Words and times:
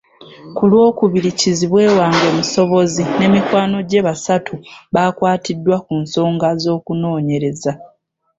Ku 0.55 0.63
Lwokubiri 0.71 1.29
kizibwe 1.39 1.83
wange 1.99 2.27
Musobozi 2.37 3.03
ne 3.17 3.27
mikwano 3.33 3.77
gye 3.89 4.05
basatu 4.07 4.53
baakwatiddwa 4.93 5.75
ku 5.85 5.93
nsonga 6.03 6.47
z’okunoonyereza 6.61 7.71